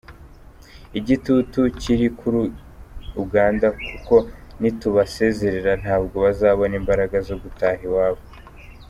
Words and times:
Igitutu 0.99 1.59
kiri 1.81 2.07
kuri 2.19 2.41
Uganda 3.23 3.67
kuko 3.85 4.15
nitubasezerera 4.59 5.71
ntabwo 5.81 6.15
bazabona 6.25 6.73
imbaraga 6.81 7.17
zo 7.27 7.35
gutaha 7.43 7.77
iwabo”. 7.89 8.21